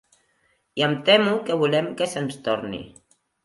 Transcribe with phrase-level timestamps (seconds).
[0.81, 2.85] I em temo que volem que se'ns torni.